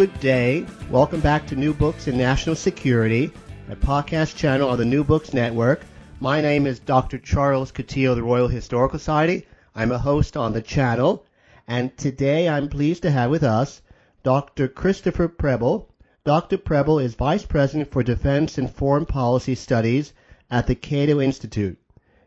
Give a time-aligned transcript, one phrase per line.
[0.00, 0.64] Good day.
[0.90, 3.30] Welcome back to New Books in National Security,
[3.68, 5.82] a podcast channel on the New Books Network.
[6.20, 7.18] My name is Dr.
[7.18, 9.46] Charles Coutinho of the Royal Historical Society.
[9.74, 11.26] I'm a host on the channel,
[11.68, 13.82] and today I'm pleased to have with us
[14.22, 14.68] Dr.
[14.68, 15.90] Christopher Preble.
[16.24, 16.56] Dr.
[16.56, 20.14] Preble is Vice President for Defense and Foreign Policy Studies
[20.50, 21.76] at the Cato Institute.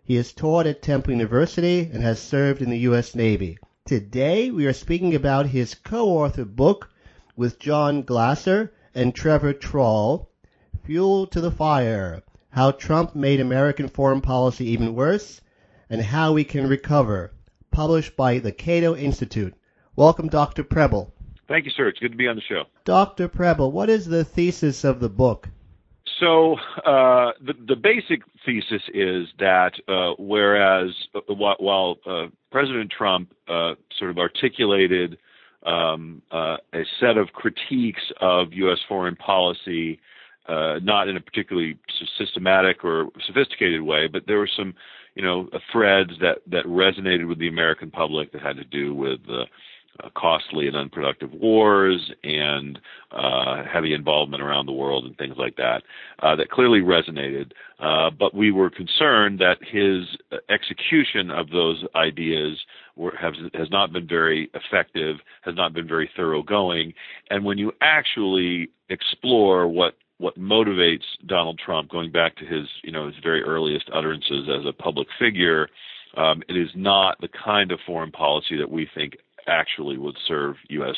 [0.04, 3.16] He has taught at Temple University and has served in the U.S.
[3.16, 3.58] Navy.
[3.84, 6.92] Today we are speaking about his co-authored book,
[7.36, 10.30] with John Glaser and Trevor Thrall,
[10.86, 15.42] Fuel to the Fire How Trump Made American Foreign Policy Even Worse
[15.90, 17.34] and How We Can Recover,
[17.72, 19.54] published by the Cato Institute.
[19.96, 20.64] Welcome, Dr.
[20.64, 21.14] Preble.
[21.48, 21.88] Thank you, sir.
[21.88, 22.64] It's good to be on the show.
[22.84, 23.28] Dr.
[23.28, 25.50] Preble, what is the thesis of the book?
[26.20, 26.56] So
[26.86, 33.74] uh, the the basic thesis is that uh, whereas uh, while uh, President Trump uh,
[33.98, 35.18] sort of articulated
[35.66, 38.80] um, uh, a set of critiques of U.S.
[38.88, 40.00] foreign policy,
[40.48, 41.78] uh, not in a particularly
[42.18, 44.74] systematic or sophisticated way, but there were some,
[45.16, 49.20] you know, threads that that resonated with the American public that had to do with
[49.30, 49.46] uh,
[50.04, 52.80] uh, costly and unproductive wars and
[53.12, 55.84] uh, heavy involvement around the world and things like that
[56.24, 57.52] uh, that clearly resonated.
[57.80, 60.06] Uh, but we were concerned that his
[60.50, 62.58] execution of those ideas
[63.20, 66.94] have, has not been very effective, has not been very thoroughgoing.
[67.30, 72.92] And when you actually explore what what motivates Donald Trump, going back to his you
[72.92, 75.68] know his very earliest utterances as a public figure,
[76.16, 79.18] um, it is not the kind of foreign policy that we think
[79.48, 80.96] actually would serve U.S.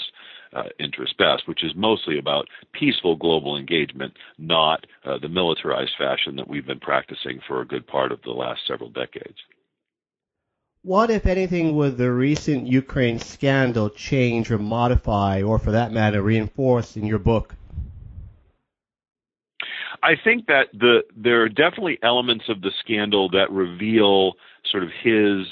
[0.53, 6.35] Uh, interests best, which is mostly about peaceful global engagement, not uh, the militarized fashion
[6.35, 9.37] that we've been practicing for a good part of the last several decades.
[10.85, 16.21] What, if anything, would the recent Ukraine scandal change or modify, or for that matter,
[16.21, 17.55] reinforce in your book?
[20.03, 24.33] I think that the there are definitely elements of the scandal that reveal
[24.69, 25.47] sort of his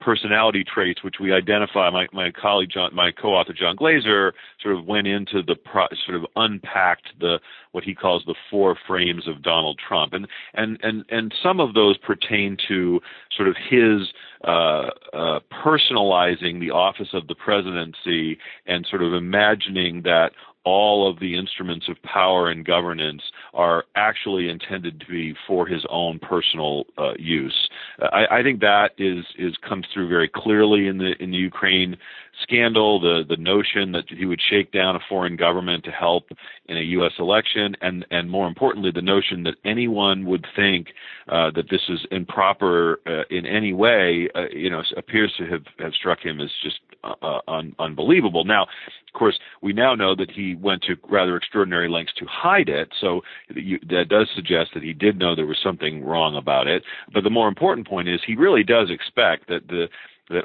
[0.00, 1.90] personality traits, which we identify.
[1.90, 6.16] My, my colleague, John, my co-author John Glaser, sort of went into the pro, sort
[6.16, 7.38] of unpacked the
[7.72, 11.74] what he calls the four frames of Donald Trump, and and and and some of
[11.74, 13.00] those pertain to
[13.36, 14.08] sort of his
[14.44, 20.30] uh, uh, personalizing the office of the presidency and sort of imagining that
[20.66, 23.22] all of the instruments of power and governance
[23.54, 27.68] are actually intended to be for his own personal uh, use.
[28.00, 31.96] I, I, think that is is comes through very clearly in the in the Ukraine
[32.42, 33.00] scandal.
[33.00, 36.28] The the notion that he would shake down a foreign government to help
[36.66, 37.12] in a U.S.
[37.18, 40.88] election, and and more importantly, the notion that anyone would think
[41.28, 45.62] uh, that this is improper uh, in any way, uh, you know, appears to have
[45.78, 48.44] have struck him as just uh, un- unbelievable.
[48.44, 52.68] Now, of course, we now know that he went to rather extraordinary lengths to hide
[52.68, 52.88] it.
[53.00, 53.22] So
[53.54, 56.82] you, that does suggest that he did know there was something wrong about it.
[57.12, 59.88] But the more important point is he really does expect that the
[60.28, 60.44] that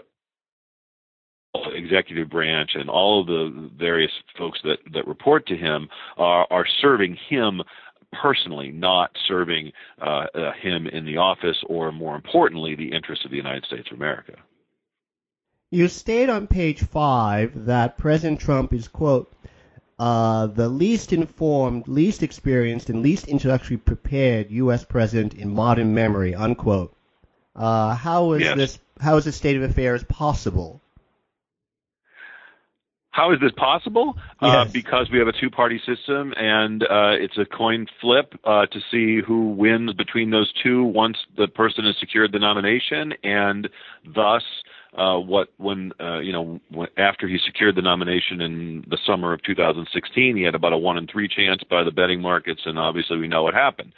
[1.74, 6.65] executive branch and all of the various folks that that report to him are are
[6.81, 7.62] serving him
[8.21, 9.71] personally, not serving
[10.01, 13.88] uh, uh, him in the office, or more importantly, the interests of the United States
[13.92, 14.33] of America.
[15.71, 19.33] You state on page five that President Trump is, quote,
[19.98, 24.83] uh, the least informed, least experienced, and least intellectually prepared U.S.
[24.83, 26.94] president in modern memory, unquote.
[27.56, 28.57] Uh, how is yes.
[28.57, 28.80] this?
[29.00, 30.81] How is this state of affairs possible?
[33.11, 34.15] How is this possible?
[34.41, 34.67] Yes.
[34.67, 38.79] Uh, because we have a two-party system, and uh, it's a coin flip uh, to
[38.89, 43.69] see who wins between those two once the person has secured the nomination, and
[44.05, 44.43] thus,
[44.97, 49.33] uh, what when uh, you know when, after he secured the nomination in the summer
[49.33, 52.79] of 2016, he had about a one in three chance by the betting markets, and
[52.79, 53.91] obviously we know what happened.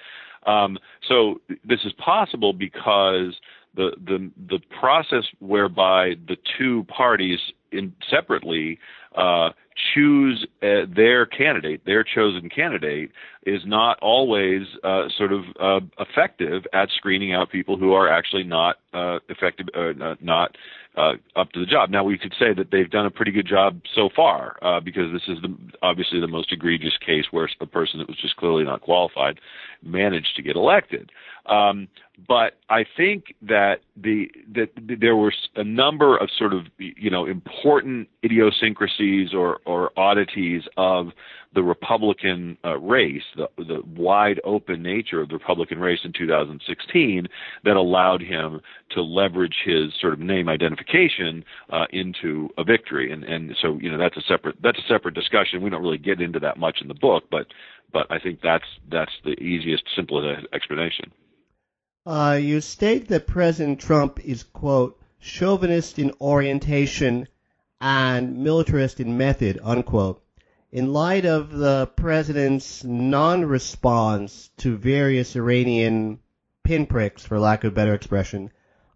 [0.46, 0.78] Um,
[1.08, 3.36] so this is possible because
[3.76, 7.40] the the the process whereby the two parties
[7.72, 8.80] in separately
[9.16, 9.50] uh,
[9.94, 13.12] choose uh, their candidate, their chosen candidate,
[13.46, 18.44] is not always uh, sort of uh, effective at screening out people who are actually
[18.44, 20.56] not uh, effective, uh, not
[20.96, 21.90] uh, up to the job.
[21.90, 25.12] Now we could say that they've done a pretty good job so far uh, because
[25.12, 28.64] this is the, obviously the most egregious case where a person that was just clearly
[28.64, 29.40] not qualified
[29.82, 31.12] managed to get elected.
[31.46, 31.88] Um,
[32.28, 37.26] but I think that the that there were a number of sort of you know
[37.26, 41.08] important idiosyncrasies or or oddities of
[41.54, 47.28] the Republican uh, race, the the wide open nature of the Republican race in 2016,
[47.64, 48.62] that allowed him
[48.92, 53.12] to leverage his sort of name identification uh, into a victory.
[53.12, 55.62] And and so you know that's a separate that's a separate discussion.
[55.62, 57.48] We don't really get into that much in the book, but
[57.94, 61.12] but I think that's that's the easiest, simplest explanation.
[62.06, 67.28] Uh, you state that President Trump is, quote, chauvinist in orientation
[67.80, 70.23] and militarist in method, unquote.
[70.74, 76.18] In light of the president's non-response to various Iranian
[76.64, 78.50] pinpricks, for lack of better expression,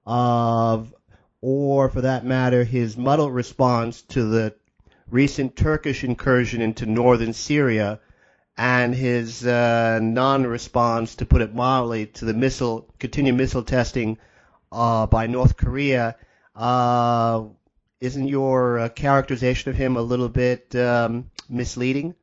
[0.03, 0.91] of,
[1.39, 4.55] or for that matter, his muddled response to the
[5.11, 7.99] recent Turkish incursion into northern Syria,
[8.57, 14.17] and his uh, non-response, to put it mildly, to the missile continued missile testing
[14.71, 16.15] uh, by North Korea.
[16.55, 17.43] Uh,
[18.01, 22.15] isn't your uh, characterization of him a little bit um, misleading?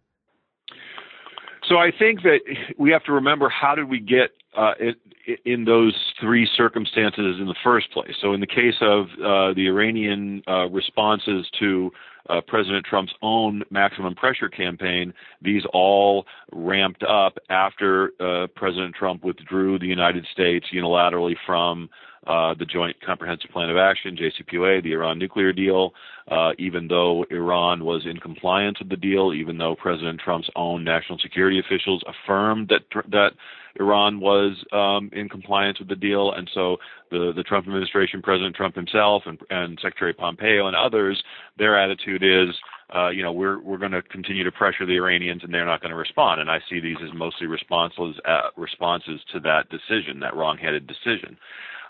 [1.69, 2.41] So I think that
[2.79, 4.97] we have to remember how did we get uh, it,
[5.45, 8.15] in those three circumstances in the first place.
[8.21, 11.91] So in the case of uh, the Iranian uh, responses to
[12.29, 15.13] uh, President Trump's own maximum pressure campaign,
[15.43, 21.89] these all ramped up after uh, President Trump withdrew the United States unilaterally from
[22.27, 25.93] uh, the Joint Comprehensive Plan of Action, JCPOA, the Iran nuclear deal,
[26.31, 30.85] uh, even though Iran was in compliance with the deal, even though President Trump's own
[30.85, 33.33] national security officials affirmed that that
[33.79, 36.77] Iran was um, in compliance with the deal, and so
[37.11, 41.23] the the Trump administration, President Trump himself, and, and Secretary Pompeo and others,
[41.59, 42.55] their attitude is,
[42.95, 45.81] uh, you know, we're we're going to continue to pressure the Iranians, and they're not
[45.81, 46.41] going to respond.
[46.41, 51.37] And I see these as mostly responses uh, responses to that decision, that wrong-headed decision.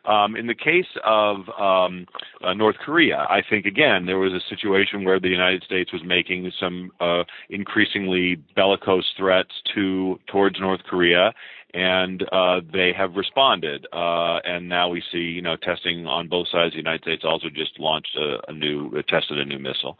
[0.07, 2.07] Um, in the case of um,
[2.43, 6.03] uh, North Korea, I think again there was a situation where the United States was
[6.05, 11.33] making some uh, increasingly bellicose threats to towards North Korea,
[11.75, 13.87] and uh, they have responded.
[13.93, 16.73] Uh, and now we see, you know, testing on both sides.
[16.73, 19.99] The United States also just launched a, a new, uh, tested a new missile.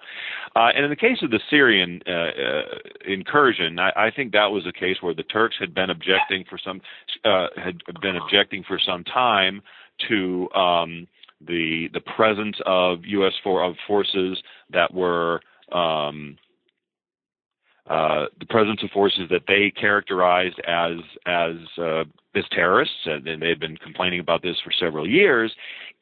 [0.55, 2.63] Uh, and in the case of the Syrian uh, uh,
[3.07, 6.59] incursion, I, I, think that was a case where the Turks had been objecting for
[6.65, 6.81] some,
[7.25, 9.61] had been objecting for some time
[10.09, 11.07] to um,
[11.41, 13.33] the the presence of U.S.
[13.43, 15.41] For, of forces that were
[15.73, 16.37] um,
[17.89, 23.43] uh, the presence of forces that they characterized as as uh, as terrorists, and, and
[23.43, 25.53] they've been complaining about this for several years,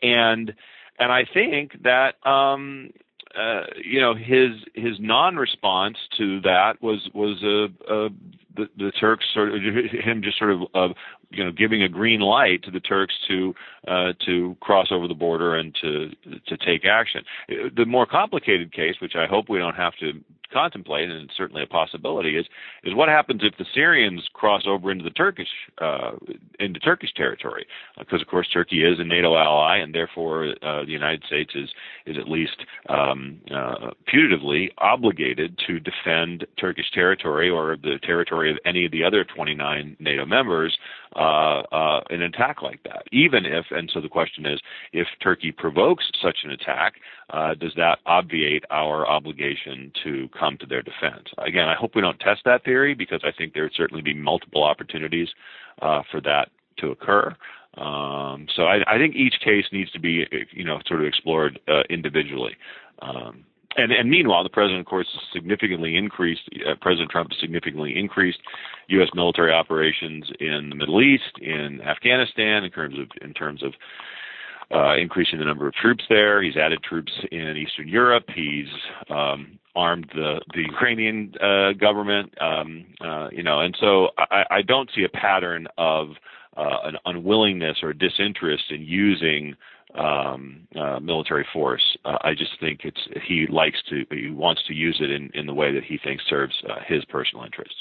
[0.03, 0.53] and
[0.99, 2.91] and I think that um,
[3.39, 8.09] uh, you know his his non-response to that was was a, a
[8.57, 10.93] the, the Turks sort of him just sort of uh,
[11.31, 13.55] you know giving a green light to the Turks to
[13.89, 16.11] uh, to cross over the border and to
[16.47, 17.23] to take action.
[17.49, 20.13] The more complicated case, which I hope we don't have to
[20.53, 22.47] contemplate, and it's certainly a possibility, is
[22.85, 25.49] is what happens if the Syrians cross over into the Turkish
[25.81, 26.13] uh,
[26.61, 27.67] into Turkish territory?
[27.99, 31.71] Because of course Turkey is a NATO ally, and therefore uh, the United States is
[32.07, 32.57] is at least
[32.89, 39.05] um, uh, putatively obligated to defend Turkish territory or the territory of any of the
[39.05, 40.77] other 29 NATO members
[41.17, 43.05] uh, uh, an attack like that.
[43.13, 44.61] Even if, and so the question is,
[44.93, 46.95] if Turkey provokes such an attack,
[47.31, 51.29] uh, does that obviate our obligation to come to their defense?
[51.39, 54.15] Again, I hope we don't test that theory because I think there would certainly be
[54.15, 55.29] multiple opportunities
[55.81, 57.35] uh, for that to occur.
[57.77, 61.59] Um, so I, I, think each case needs to be, you know, sort of explored
[61.69, 62.55] uh, individually.
[63.01, 63.45] Um,
[63.77, 66.43] and, and meanwhile, the president, of course, significantly increased.
[66.67, 68.39] Uh, president Trump significantly increased
[68.89, 69.09] U.S.
[69.15, 73.73] military operations in the Middle East, in Afghanistan, in terms of in terms of
[74.75, 76.43] uh, increasing the number of troops there.
[76.43, 78.25] He's added troops in Eastern Europe.
[78.35, 78.69] He's
[79.11, 82.33] um, armed the the Ukrainian uh, government.
[82.41, 86.09] Um, uh, you know, and so I, I don't see a pattern of
[86.57, 89.55] uh, an unwillingness or disinterest in using
[89.95, 91.83] um, uh, military force.
[92.05, 95.47] Uh, I just think it's he likes to he wants to use it in, in
[95.47, 97.77] the way that he thinks serves uh, his personal interests.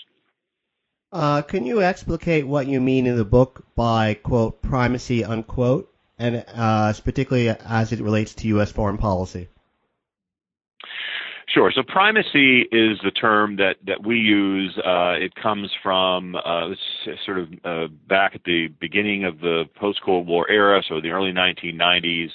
[1.11, 6.45] Uh, can you explicate what you mean in the book by quote primacy unquote, and
[6.53, 8.71] uh, particularly as it relates to U.S.
[8.71, 9.49] foreign policy?
[11.53, 11.71] Sure.
[11.75, 14.77] So primacy is the term that, that we use.
[14.77, 16.69] Uh, it comes from uh,
[17.25, 21.31] sort of uh, back at the beginning of the post-Cold War era, so the early
[21.33, 22.29] 1990s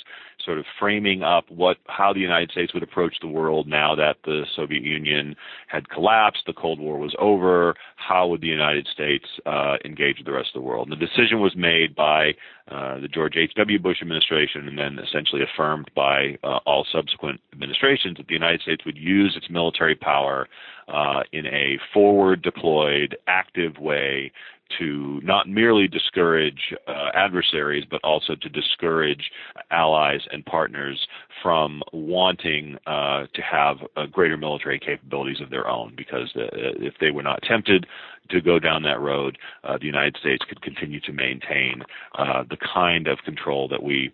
[0.47, 4.17] sort of framing up what how the United States would approach the world now that
[4.25, 5.37] the Soviet Union
[5.67, 7.75] had collapsed, the Cold War was over.
[7.97, 10.89] How would the United States uh, engage with the rest of the world?
[10.89, 12.31] And the decision was made by
[12.71, 13.79] uh, the George H.W.
[13.81, 18.85] Bush administration and then essentially affirmed by uh, all subsequent administrations that the United States
[18.87, 20.49] would use its military power
[20.89, 24.33] uh, in a forward deployed, active way
[24.79, 29.31] to not merely discourage uh, adversaries, but also to discourage
[29.71, 31.07] allies and partners
[31.43, 35.95] from wanting uh, to have uh, greater military capabilities of their own.
[35.97, 37.87] Because uh, if they were not tempted
[38.31, 41.83] to go down that road, uh, the United States could continue to maintain
[42.19, 44.13] uh, the kind of control that we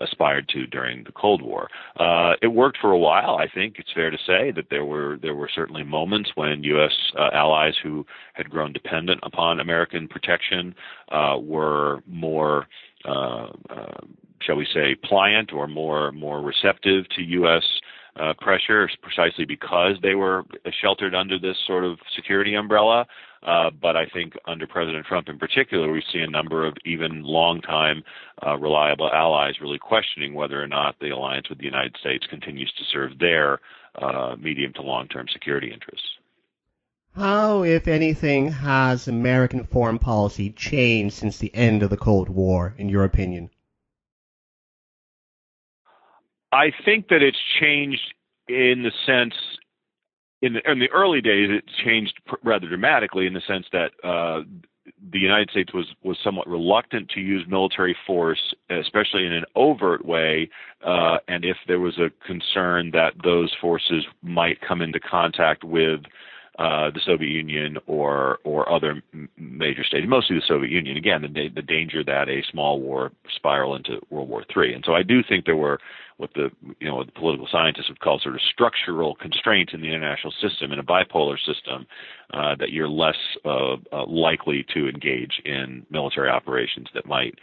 [0.00, 1.68] aspired to during the Cold War.
[2.42, 3.36] it worked for a while.
[3.36, 6.92] I think it's fair to say that there were there were certainly moments when U.S.
[7.32, 10.74] allies who had grown dependent upon American protection
[11.38, 12.66] were more
[13.06, 14.00] uh, uh,
[14.42, 17.62] shall we say, pliant or more more receptive to U.S.
[18.16, 20.42] Uh, pressure, precisely because they were
[20.80, 23.06] sheltered under this sort of security umbrella.
[23.46, 27.22] Uh, but I think under President Trump in particular, we see a number of even
[27.22, 28.02] longtime
[28.44, 32.72] uh, reliable allies really questioning whether or not the alliance with the United States continues
[32.76, 33.60] to serve their
[33.94, 36.08] uh, medium to long term security interests.
[37.14, 42.74] How, if anything, has American foreign policy changed since the end of the Cold War,
[42.76, 43.48] in your opinion?
[46.52, 48.12] I think that it's changed
[48.48, 49.34] in the sense
[50.42, 54.42] in the, in the early days it changed rather dramatically in the sense that uh,
[55.12, 60.04] the United States was was somewhat reluctant to use military force, especially in an overt
[60.04, 60.48] way,
[60.84, 66.00] uh, and if there was a concern that those forces might come into contact with
[66.58, 69.02] uh, the Soviet Union or or other
[69.36, 70.96] major states, mostly the Soviet Union.
[70.96, 74.74] Again, the, the danger that a small war spiral into World War III.
[74.74, 75.78] And so I do think there were
[76.16, 79.80] what the you know what the political scientists would call sort of structural constraints in
[79.80, 81.86] the international system in a bipolar system
[82.32, 87.34] uh, that you're less uh, uh, likely to engage in military operations that might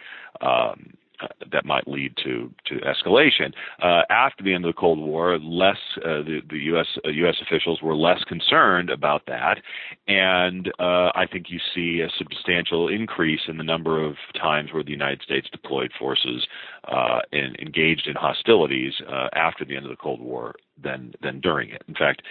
[0.42, 3.54] um, uh, that might lead to to escalation.
[3.82, 6.88] Uh, after the end of the Cold War, less uh, the, the U.S.
[7.06, 7.36] U.S.
[7.40, 9.60] Uh, officials were less concerned about that,
[10.08, 14.84] and uh, I think you see a substantial increase in the number of times where
[14.84, 16.46] the United States deployed forces
[17.32, 18.94] and engaged in hostilities
[19.34, 21.84] after the end of the Cold War than than during it.
[21.88, 22.22] In fact,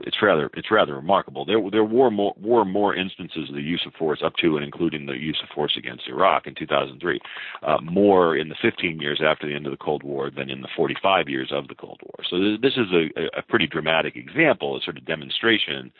[0.00, 1.44] it's rather it's rather remarkable.
[1.44, 4.64] There there were more were more instances of the use of force up to and
[4.64, 7.20] including the use of force against Iraq in 2003,
[7.62, 10.62] uh, more in the 15 years after the end of the Cold War than in
[10.62, 12.24] the 45 years of the Cold War.
[12.28, 15.92] So this is a, a pretty dramatic example, a sort of demonstration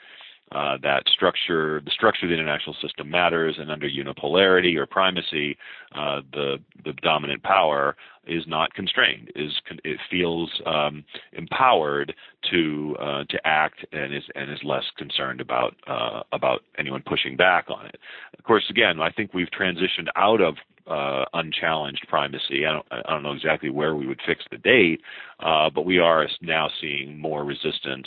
[0.52, 5.56] uh, that structure, the structure of the international system matters, and under unipolarity or primacy,
[5.94, 9.30] uh, the the dominant power is not constrained.
[9.34, 9.52] is
[9.84, 12.14] It feels um, empowered
[12.50, 17.36] to uh, to act and is and is less concerned about uh, about anyone pushing
[17.36, 17.98] back on it.
[18.38, 20.54] Of course, again, I think we've transitioned out of
[20.86, 22.64] uh, unchallenged primacy.
[22.66, 25.00] I don't, I don't know exactly where we would fix the date,
[25.40, 28.06] uh, but we are now seeing more resistance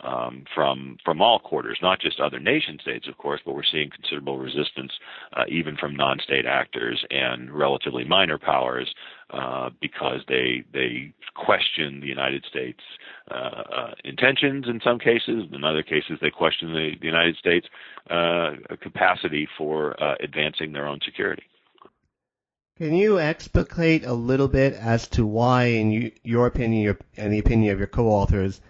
[0.00, 3.90] um, from from all quarters, not just other nation states, of course, but we're seeing
[3.90, 4.92] considerable resistance
[5.36, 8.92] uh, even from non-state actors and relatively minor powers
[9.30, 12.80] uh, because they they question the United States
[13.30, 15.44] uh, uh, intentions in some cases.
[15.52, 17.66] In other cases, they question the, the United States
[18.10, 18.50] uh,
[18.80, 21.42] capacity for uh, advancing their own security.
[22.78, 27.32] Can you explicate a little bit as to why, in you, your opinion your, and
[27.32, 28.60] the opinion of your co-authors,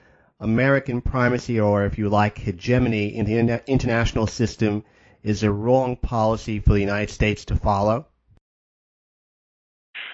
[0.40, 4.85] American primacy, or if you like, hegemony in the international system
[5.23, 8.07] is a wrong policy for the United States to follow?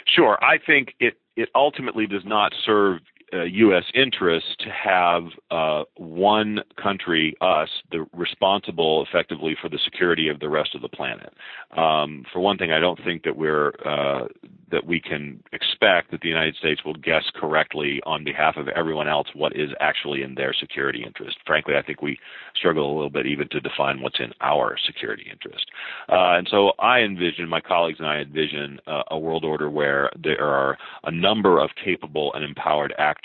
[0.06, 0.38] Sure.
[0.42, 3.00] I think it, it ultimately does not serve
[3.34, 3.84] uh, U.S.
[3.94, 10.48] interest to have uh, one country, us, the responsible effectively for the security of the
[10.48, 11.32] rest of the planet.
[11.76, 14.28] Um, for one thing, I don't think that we're uh,
[14.70, 19.08] that we can expect that the United States will guess correctly on behalf of everyone
[19.08, 21.36] else what is actually in their security interest.
[21.46, 22.18] Frankly, I think we
[22.56, 25.66] struggle a little bit even to define what's in our security interest.
[26.08, 30.10] Uh, and so I envision, my colleagues and I envision uh, a world order where
[30.20, 33.23] there are a number of capable and empowered actors,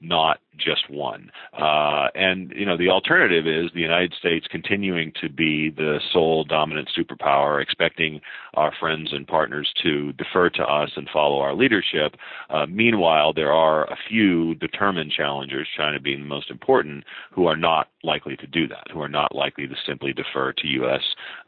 [0.00, 1.30] not just one.
[1.58, 6.44] Uh, and you know, the alternative is the United States continuing to be the sole
[6.44, 8.20] dominant superpower, expecting
[8.54, 12.16] our friends and partners to defer to us and follow our leadership.
[12.50, 17.56] Uh, meanwhile, there are a few determined challengers, China being the most important, who are
[17.56, 21.02] not likely to do that, who are not likely to simply defer to U.S.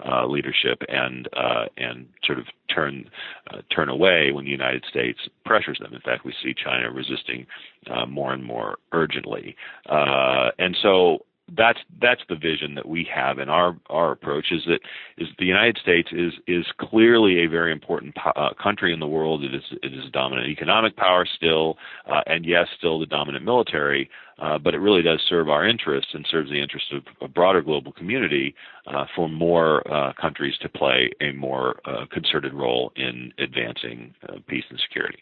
[0.04, 3.08] Uh, leadership and uh, and sort of turn
[3.52, 5.94] uh, turn away when the United States pressures them.
[5.94, 7.46] In fact, we see China resisting
[7.90, 9.56] uh, more and more urgently,
[9.88, 11.24] uh, and so
[11.54, 14.80] that's that's the vision that we have in our our approach is that
[15.16, 19.06] is the United States is is clearly a very important po- uh, country in the
[19.06, 19.44] world.
[19.44, 21.76] It is it is a dominant economic power still,
[22.10, 24.10] uh, and yes, still the dominant military.
[24.38, 27.62] Uh, but it really does serve our interests and serves the interests of a broader
[27.62, 28.54] global community
[28.86, 34.14] uh, for more uh, countries to play a more uh, concerted role in advancing
[34.46, 35.20] peace and security.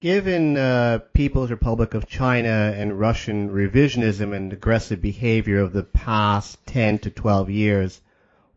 [0.00, 6.64] Given uh, People's Republic of China and Russian revisionism and aggressive behavior of the past
[6.66, 8.00] 10 to 12 years,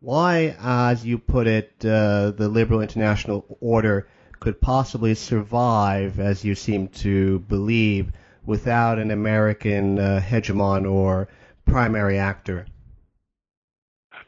[0.02, 4.08] why, as you put it, uh, the liberal international order
[4.40, 8.12] could possibly survive, as you seem to believe,
[8.46, 11.28] without an American uh, hegemon or
[11.66, 12.68] primary actor?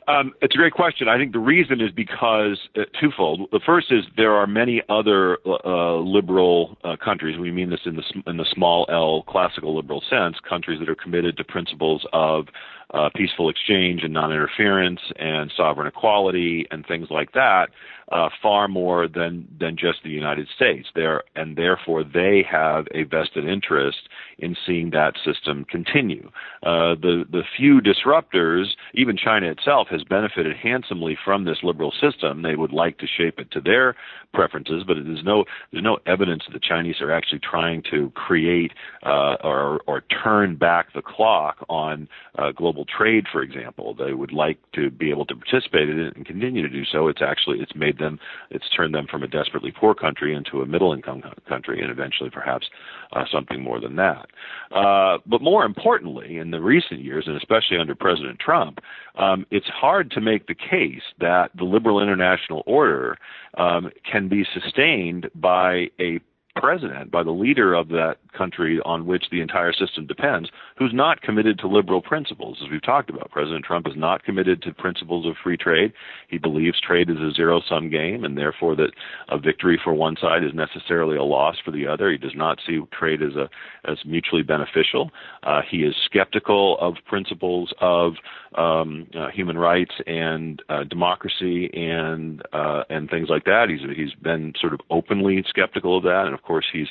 [0.07, 1.07] Um, it's a great question.
[1.07, 3.49] I think the reason is because uh, twofold.
[3.51, 7.37] The first is there are many other uh, liberal uh, countries.
[7.39, 10.37] We mean this in the in the small L classical liberal sense.
[10.47, 12.47] Countries that are committed to principles of
[12.93, 17.69] uh, peaceful exchange and non-interference and sovereign equality and things like that
[18.11, 20.89] uh, far more than than just the United States.
[20.95, 26.29] There and therefore they have a vested interest in seeing that system continue.
[26.63, 32.41] Uh, the the few disruptors, even China itself, has benefited handsomely from this liberal system.
[32.41, 33.95] They would like to shape it to their
[34.33, 38.71] preferences, but there's no there's no evidence that the Chinese are actually trying to create
[39.05, 43.93] uh, or or turn back the clock on uh, global trade, for example.
[43.93, 47.07] They would like to be able to participate in it and continue to do so.
[47.07, 50.65] It's actually it's made them it's turned them from a desperately poor country into a
[50.65, 52.67] middle income country, and eventually perhaps
[53.13, 54.27] uh, something more than that.
[54.71, 58.79] Uh, but more importantly, in the recent years, and especially under President Trump,
[59.17, 63.17] um, it's hard to make the case that the liberal international order
[63.57, 66.19] um, can be sustained by a
[66.55, 71.21] president, by the leader of that country on which the entire system depends, who's not
[71.21, 72.59] committed to liberal principles.
[72.63, 75.93] As we've talked about, President Trump is not committed to principles of free trade.
[76.27, 78.91] He believes trade is a zero sum game, and therefore that
[79.29, 82.11] a victory for one side is necessarily a loss for the other.
[82.11, 83.49] He does not see trade as a
[83.89, 85.11] as mutually beneficial.
[85.43, 88.13] Uh, he is skeptical of principles of
[88.55, 93.67] um, uh, human rights and uh, democracy and uh, and things like that.
[93.69, 96.87] He's he's been sort of openly skeptical of that, and of course he's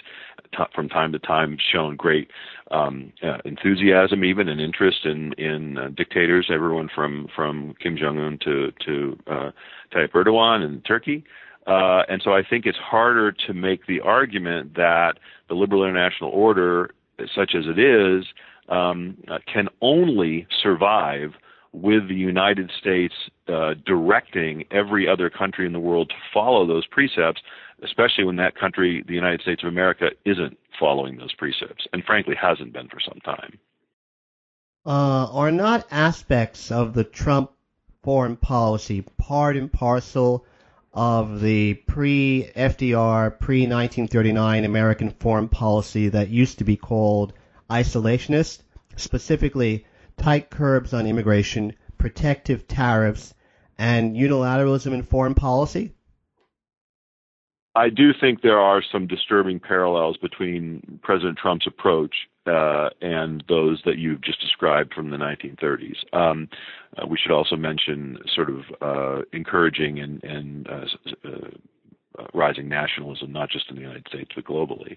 [0.56, 2.30] t- from time to time shown great
[2.70, 6.50] um, uh, enthusiasm, even and interest in in uh, dictators.
[6.52, 9.50] Everyone from from Kim Jong Un to to uh,
[9.94, 11.24] Tayyip Erdogan in Turkey.
[11.66, 15.12] Uh, and so I think it's harder to make the argument that
[15.48, 16.90] the liberal international order,
[17.34, 18.24] such as it is,
[18.68, 21.34] um, uh, can only survive
[21.72, 23.14] with the United States
[23.48, 27.40] uh, directing every other country in the world to follow those precepts,
[27.82, 32.34] especially when that country, the United States of America, isn't following those precepts, and frankly
[32.34, 33.58] hasn't been for some time.
[34.84, 37.52] Uh, are not aspects of the Trump
[38.02, 40.44] foreign policy part and parcel
[40.92, 47.32] of the pre FDR, pre 1939 American foreign policy that used to be called
[47.70, 48.62] isolationist,
[48.96, 53.34] specifically tight curbs on immigration, protective tariffs,
[53.78, 55.94] and unilateralism in foreign policy?
[57.74, 62.14] I do think there are some disturbing parallels between President Trump's approach
[62.46, 65.96] uh, and those that you've just described from the 1930s.
[66.12, 66.48] Um,
[66.98, 71.28] uh, we should also mention sort of uh, encouraging and, and uh,
[72.18, 74.96] uh, rising nationalism, not just in the United States but globally.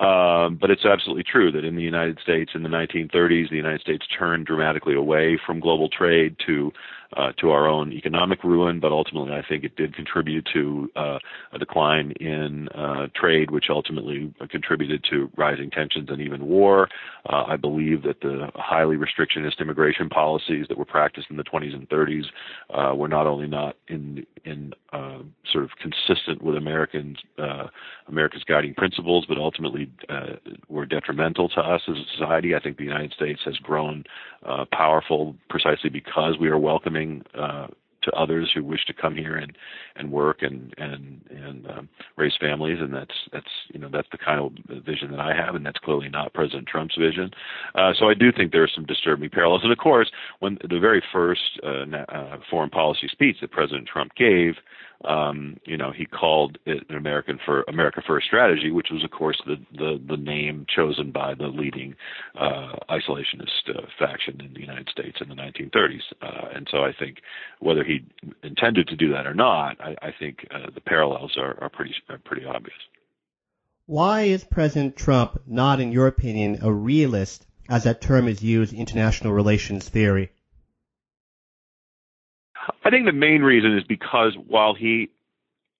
[0.00, 3.80] Um, but it's absolutely true that in the United States in the 1930s, the United
[3.80, 6.72] States turned dramatically away from global trade to
[7.16, 11.18] uh, to our own economic ruin, but ultimately I think it did contribute to uh,
[11.52, 16.88] a decline in uh, trade, which ultimately contributed to rising tensions and even war.
[17.28, 21.74] Uh, I believe that the highly restrictionist immigration policies that were practiced in the 20s
[21.74, 22.24] and 30s
[22.70, 25.18] uh, were not only not in in uh,
[25.52, 27.18] sort of consistent with Americans
[28.08, 29.90] America's guiding principles, but ultimately
[30.68, 32.54] were detrimental to us as a society.
[32.54, 34.04] I think the United States has grown
[34.72, 37.01] powerful precisely because we are welcoming
[37.38, 37.66] uh,
[38.02, 39.56] to others who wish to come here and
[39.96, 42.78] and work and and and um, raise families.
[42.80, 45.78] And that's that's you know that's the kind of vision that I have and that's
[45.78, 47.30] clearly not President Trump's vision.
[47.74, 49.62] Uh, so I do think there are some disturbing parallels.
[49.62, 50.10] And of course
[50.40, 54.54] when the very first uh, uh, foreign policy speech that President Trump gave
[55.04, 59.10] um, you know, he called it an American for America First strategy, which was, of
[59.10, 61.94] course, the the, the name chosen by the leading
[62.38, 66.02] uh, isolationist uh, faction in the United States in the 1930s.
[66.20, 67.18] Uh, and so, I think
[67.60, 68.04] whether he
[68.42, 71.94] intended to do that or not, I, I think uh, the parallels are, are pretty
[72.08, 72.78] are pretty obvious.
[73.86, 78.72] Why is President Trump not, in your opinion, a realist, as that term is used
[78.72, 80.30] in international relations theory?
[82.84, 85.10] I think the main reason is because while he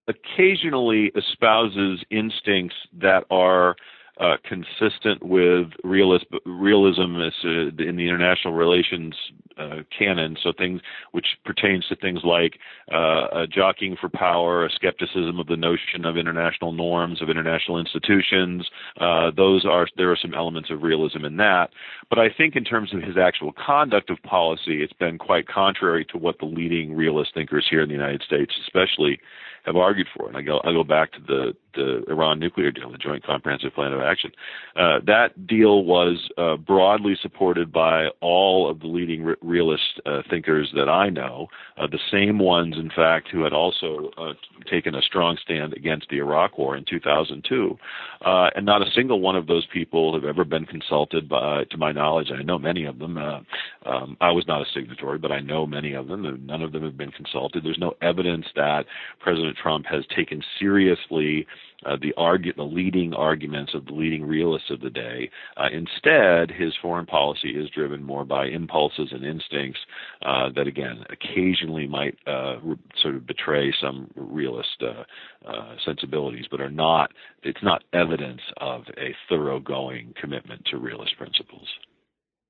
[0.08, 3.76] occasionally espouses instincts that are
[4.22, 9.14] uh, consistent with realist, realism uh, in the international relations
[9.58, 10.36] uh, canon.
[10.42, 10.80] So things
[11.10, 12.58] which pertains to things like
[12.92, 18.68] uh, jockeying for power, a skepticism of the notion of international norms, of international institutions.
[19.00, 21.70] Uh, those are there are some elements of realism in that.
[22.08, 26.04] But I think in terms of his actual conduct of policy, it's been quite contrary
[26.06, 29.18] to what the leading realist thinkers here in the United States, especially
[29.64, 30.28] have argued for.
[30.28, 33.74] And I go I go back to the the Iran nuclear deal, the Joint Comprehensive
[33.74, 34.30] Plan of Action.
[34.76, 40.22] Uh, that deal was uh, broadly supported by all of the leading re- realist uh,
[40.30, 44.32] thinkers that I know, uh, the same ones, in fact, who had also uh,
[44.70, 47.78] taken a strong stand against the Iraq War in 2002.
[48.24, 51.76] Uh, and not a single one of those people have ever been consulted, by, to
[51.76, 52.30] my knowledge.
[52.36, 53.18] I know many of them.
[53.18, 56.46] Um, I was not a signatory, but I know many of them.
[56.46, 57.64] None of them have been consulted.
[57.64, 58.86] There's no evidence that
[59.20, 61.46] President President Trump has taken seriously
[61.84, 65.30] uh, the argu- the leading arguments of the leading realists of the day.
[65.56, 69.80] Uh, instead, his foreign policy is driven more by impulses and instincts
[70.24, 76.46] uh, that, again, occasionally might uh, re- sort of betray some realist uh, uh, sensibilities,
[76.50, 77.10] but are not.
[77.42, 81.66] It's not evidence of a thoroughgoing commitment to realist principles.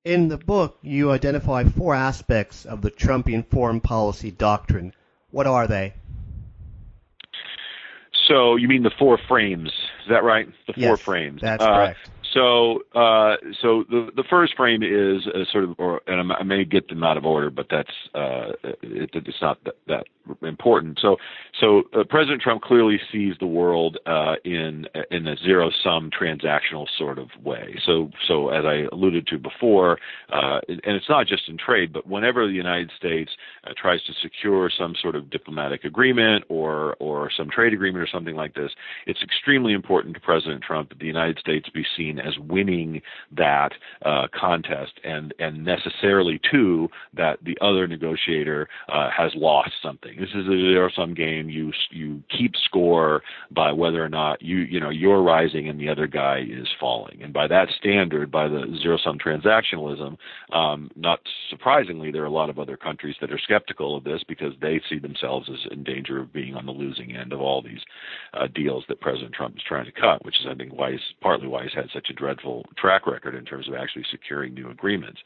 [0.05, 4.93] In the book, you identify four aspects of the Trumpian foreign policy doctrine.
[5.31, 5.93] What are they?
[8.33, 9.67] So you mean the four frames?
[9.67, 10.47] Is that right?
[10.67, 11.41] The yes, four frames.
[11.41, 11.99] That's uh, correct.
[12.33, 16.65] So, uh, so the the first frame is a sort of, or and I may
[16.65, 20.05] get them out of order, but that's uh, it, it's not that, that
[20.41, 20.99] important.
[21.01, 21.17] So,
[21.59, 26.87] so uh, President Trump clearly sees the world uh, in in a zero sum transactional
[26.97, 27.75] sort of way.
[27.85, 29.99] So, so as I alluded to before,
[30.31, 33.31] uh, and it's not just in trade, but whenever the United States
[33.65, 38.07] uh, tries to secure some sort of diplomatic agreement or or some trade agreement or
[38.11, 38.71] something like this,
[39.07, 43.01] it's extremely important to President Trump that the United States be seen as winning
[43.35, 43.73] that
[44.05, 50.12] uh, contest, and and necessarily too that the other negotiator uh, has lost something.
[50.19, 51.49] This is a zero sum game.
[51.49, 53.21] You you keep score
[53.51, 57.21] by whether or not you you know you're rising and the other guy is falling.
[57.21, 60.17] And by that standard, by the zero sum transactionalism,
[60.51, 64.21] um, not surprisingly, there are a lot of other countries that are skeptical of this
[64.27, 67.61] because they see themselves as in danger of being on the losing end of all
[67.61, 67.81] these
[68.33, 70.99] uh, deals that President Trump is trying to cut, which is I think why he's
[71.21, 74.69] partly why he's had such a dreadful track record in terms of actually securing new
[74.69, 75.19] agreements.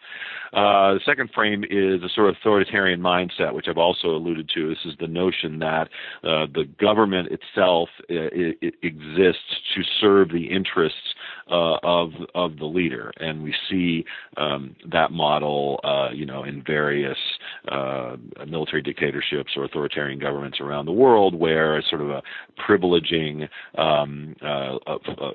[0.53, 4.71] Uh, the second frame is a sort of authoritarian mindset, which I've also alluded to
[4.83, 5.89] this is the notion that
[6.23, 11.15] uh, the government itself it, uh, it exists to serve the interests
[11.49, 14.05] uh, of of the leader, and we see
[14.37, 17.17] um, that model, uh, you know, in various
[17.71, 18.15] uh,
[18.47, 22.21] military dictatorships or authoritarian governments around the world, where sort of a
[22.67, 24.77] privileging um, uh,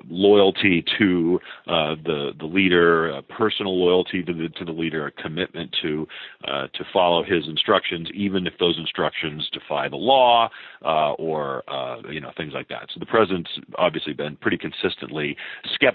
[0.09, 6.07] loyalty to the the leader, personal loyalty to the to the leader, a commitment to
[6.45, 10.49] to follow his instructions, even if those instructions defy the law
[10.83, 12.87] uh, or uh, you know things like that.
[12.93, 15.35] So the president's obviously been pretty consistently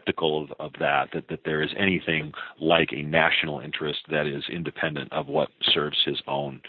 [0.09, 4.45] skeptical of, of that, that that there is anything like a national interest that is
[4.53, 6.61] independent of what serves his own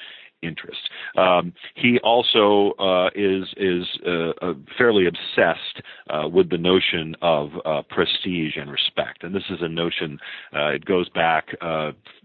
[0.41, 0.84] interests.
[1.17, 7.49] Um, he also uh, is is uh, uh, fairly obsessed uh, with the notion of
[7.65, 10.17] uh, prestige and respect, and this is a notion.
[10.56, 11.47] Uh, it goes back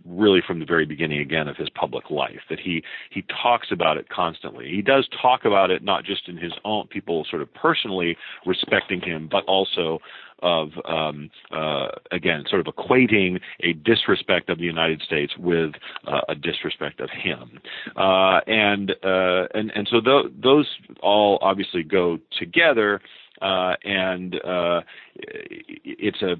[0.04, 3.96] really from the very beginning again of his public life that he he talks about
[3.96, 4.68] it constantly.
[4.68, 9.00] He does talk about it not just in his own people sort of personally respecting
[9.00, 9.98] him, but also
[10.42, 15.72] of um, uh, again sort of equating a disrespect of the United States with
[16.06, 17.60] uh, a disrespect of him,
[17.96, 20.68] uh, and uh, and and so th- those
[21.02, 23.00] all obviously go together.
[23.42, 24.80] Uh, and uh,
[25.16, 26.36] it's a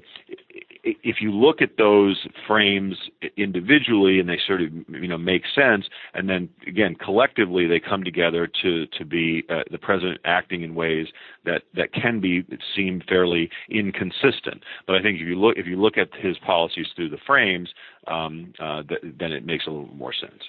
[0.85, 2.95] if you look at those frames
[3.37, 8.03] individually and they sort of you know make sense, and then again collectively they come
[8.03, 11.07] together to to be uh, the president acting in ways
[11.43, 14.63] that that can be seem fairly inconsistent.
[14.87, 17.69] But I think if you look if you look at his policies through the frames,
[18.07, 20.43] um, uh, th- then it makes a little more sense.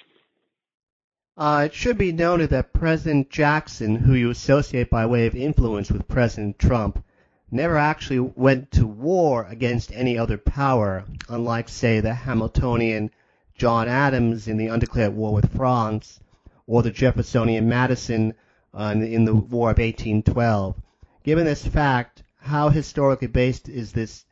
[1.37, 5.91] Uh, it should be noted that President Jackson, who you associate by way of influence
[5.91, 7.03] with President Trump,
[7.51, 13.11] never actually went to war against any other power, unlike, say, the Hamiltonian
[13.55, 16.19] John Adams in the undeclared war with France,
[16.65, 18.33] or the Jeffersonian Madison
[18.73, 20.75] uh, in, the, in the War of 1812.
[21.23, 24.25] Given this fact, how historically based is this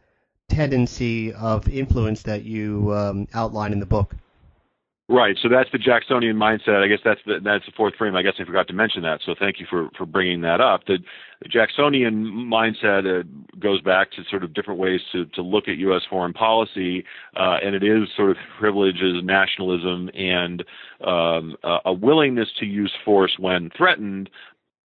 [0.49, 4.15] tendency of influence that you um, outline in the book?
[5.07, 5.37] Right.
[5.43, 6.83] So that's the Jacksonian mindset.
[6.83, 8.15] I guess that's the that's the fourth frame.
[8.15, 9.19] I guess I forgot to mention that.
[9.23, 10.85] So thank you for for bringing that up.
[10.87, 10.97] The,
[11.47, 13.23] Jacksonian mindset uh,
[13.59, 16.01] goes back to sort of different ways to to look at U.S.
[16.09, 17.03] foreign policy,
[17.35, 20.63] uh, and it is sort of privileges, nationalism, and
[21.05, 24.29] um, a willingness to use force when threatened,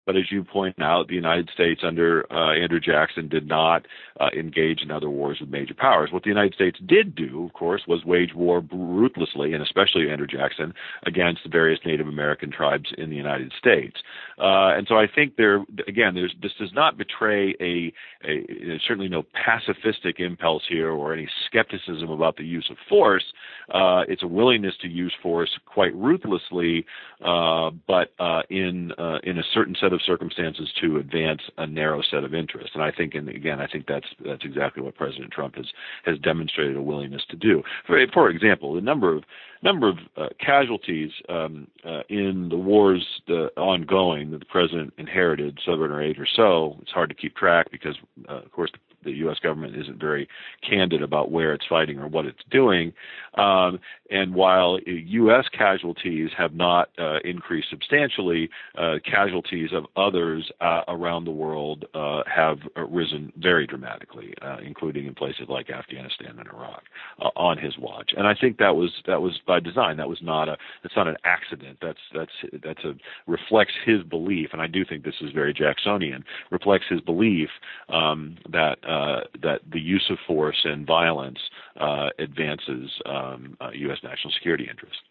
[0.07, 3.87] but as you point out, the United States under uh, Andrew Jackson did not
[4.21, 6.11] uh, engage in other wars with major powers.
[6.13, 10.27] What the United States did do, of course, was wage war ruthlessly, and especially Andrew
[10.27, 10.75] Jackson,
[11.07, 13.97] against the various Native American tribes in the United States.
[14.39, 17.93] Uh, and so I think there, again, this does not betray a,
[18.29, 23.25] a certainly no pacifistic impulse here or any skepticism about the use of force.
[23.73, 26.85] Uh, it's a willingness to use force quite ruthlessly,
[27.25, 32.25] uh, but uh, in in a certain set of circumstances to advance a narrow set
[32.25, 32.73] of interests.
[32.75, 35.67] And I think, and again, I think that's that's exactly what President Trump has
[36.05, 37.63] has demonstrated a willingness to do.
[37.87, 39.25] For, for example, the number of
[39.63, 45.59] number of uh, casualties um, uh, in the wars uh, ongoing that the president inherited
[45.65, 46.77] seven or eight or so.
[46.83, 47.97] It's hard to keep track because,
[48.29, 48.71] uh, of course,
[49.05, 49.39] the U.S.
[49.43, 50.29] government isn't very
[50.69, 52.93] candid about where it's fighting or what it's doing.
[53.35, 53.79] Um,
[54.11, 55.47] and while U.S.
[55.57, 62.23] casualties have not uh, increased substantially, uh, casualties of others uh, around the world uh,
[62.33, 66.83] have risen very dramatically, uh, including in places like Afghanistan and Iraq,
[67.21, 68.13] uh, on his watch.
[68.17, 69.97] And I think that was that was by design.
[69.97, 71.79] That was not a it's not an accident.
[71.81, 72.95] That's that's that's a
[73.27, 76.25] reflects his belief, and I do think this is very Jacksonian.
[76.51, 77.49] Reflects his belief
[77.89, 81.39] um, that uh, that the use of force and violence
[81.81, 83.99] uh, advances um, uh, U.S.
[84.05, 85.03] national security interests.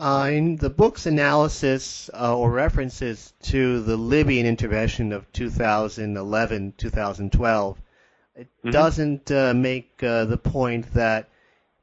[0.00, 7.78] Uh, in the book's analysis uh, or references to the Libyan intervention of 2011 2012,
[8.34, 8.70] it mm-hmm.
[8.70, 11.28] doesn't uh, make the point that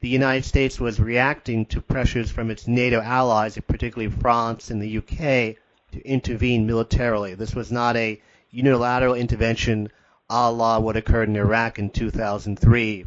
[0.01, 4.97] the United States was reacting to pressures from its NATO allies, particularly France and the
[4.97, 5.55] UK,
[5.93, 7.33] to intervene militarily.
[7.35, 9.89] This was not a unilateral intervention
[10.31, 13.05] a la what occurred in Iraq in 2003.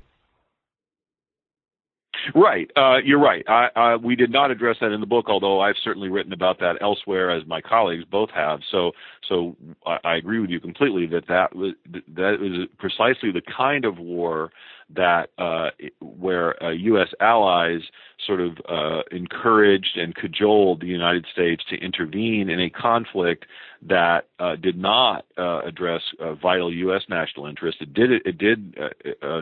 [2.34, 3.44] Right, uh, you're right.
[3.48, 6.58] I, I, we did not address that in the book, although I've certainly written about
[6.60, 8.60] that elsewhere, as my colleagues both have.
[8.70, 8.92] So,
[9.28, 13.84] so I, I agree with you completely that that was that was precisely the kind
[13.84, 14.52] of war
[14.90, 15.70] that uh,
[16.00, 17.08] where uh, U.S.
[17.20, 17.80] allies
[18.26, 23.44] sort of uh, encouraged and cajoled the United States to intervene in a conflict
[23.86, 27.02] that uh, did not uh, address uh, vital U.S.
[27.08, 27.82] national interests.
[27.82, 28.74] It did it did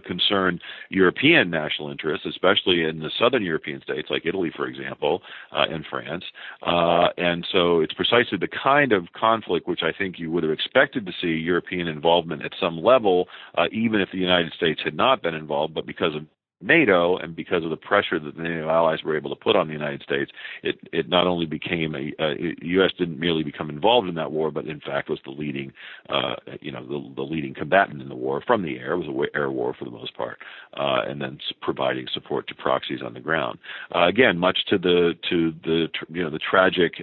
[0.05, 5.85] concern European national interests, especially in the southern European states like Italy, for example, and
[5.89, 6.25] France.
[6.63, 11.07] and so it's precisely the kind of conflict which I think you would have expected
[11.07, 13.29] to see European involvement at some level,
[13.71, 16.27] even if the United States had not been involved, but because of
[16.63, 19.67] NATO and because of the pressure that the NATO allies were able to put on
[19.67, 20.31] the United States,
[20.63, 22.91] it, it not only became a, uh, U.S.
[22.99, 25.73] didn't merely become involved in that war, but in fact was the leading,
[26.09, 28.93] uh, you know, the, the leading combatant in the war from the air.
[28.93, 30.39] It was an air war for the most part,
[30.77, 33.59] uh, and then providing support to proxies on the ground.
[33.95, 36.95] Uh, again, much to the to the you know the tragic.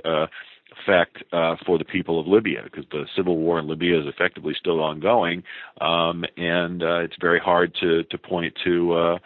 [0.80, 4.54] Effect uh, for the people of Libya because the civil war in Libya is effectively
[4.60, 5.44] still ongoing,
[5.82, 8.94] um, and uh, it's very hard to to point to.
[8.94, 9.18] Uh,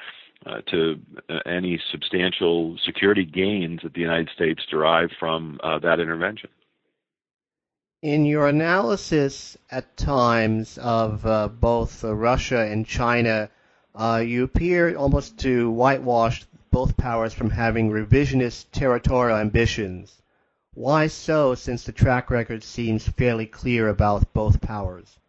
[0.46, 6.02] uh, to uh, any substantial security gains that the United States derived from uh, that
[6.02, 6.50] intervention.
[8.02, 13.50] In your analysis at times of uh, both uh, Russia and China,
[14.22, 20.23] you appear almost to whitewash both powers from having revisionist territorial ambitions.
[20.76, 25.20] Why so, since the track record seems fairly clear about both powers?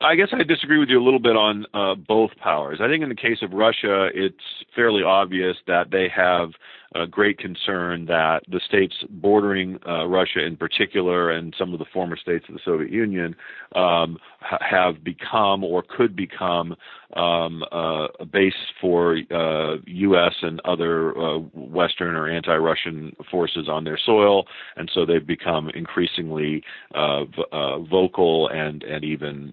[0.00, 2.78] I guess I disagree with you a little bit on uh, both powers.
[2.80, 4.36] I think in the case of Russia, it's
[4.74, 6.50] fairly obvious that they have
[6.94, 11.84] a great concern that the states bordering uh, Russia in particular and some of the
[11.92, 13.36] former states of the Soviet Union
[13.76, 16.74] um, ha- have become or could become
[17.16, 20.34] um, uh, a base for uh, U.S.
[20.42, 24.44] and other uh, Western or anti-Russian forces on their soil,
[24.76, 26.62] and so they've become increasingly
[26.94, 29.52] uh, v- uh, vocal and and even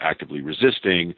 [0.00, 1.14] actively resisting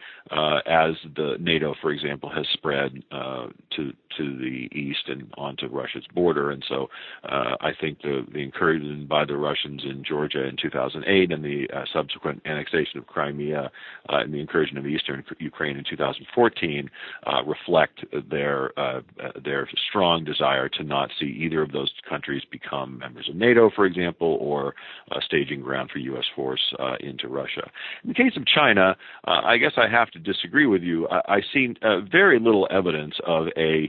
[0.66, 6.50] as the NATO, for example, has spread to to the east and onto Russia's border.
[6.50, 6.88] And so
[7.24, 11.68] uh, I think the, the incursion by the Russians in Georgia in 2008 and the
[11.74, 13.70] uh, subsequent annexation of Crimea
[14.08, 16.90] uh, and the incursion of eastern Ukraine in 2014
[17.26, 19.00] uh, reflect their uh,
[19.44, 23.86] their strong desire to not see either of those countries become members of NATO, for
[23.86, 24.74] example, or
[25.10, 26.24] a staging ground for U.S.
[26.34, 27.70] force uh, into Russia.
[28.02, 31.08] In the case of China, I guess I have to disagree with you.
[31.08, 31.74] I, I see
[32.10, 33.88] very little evidence of a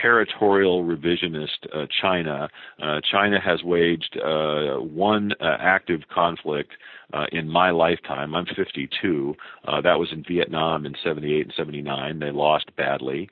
[0.00, 2.48] territorial revisionist uh, China.
[2.80, 6.72] Uh, China has waged uh, one uh, active conflict
[7.12, 8.34] uh, in my lifetime.
[8.34, 9.34] I'm 52.
[9.66, 12.18] Uh, that was in Vietnam in 78 and 79.
[12.18, 13.28] They lost badly.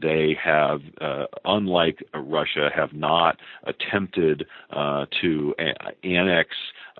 [0.00, 0.80] They have,
[1.44, 6.50] unlike Russia, have not attempted to a- annex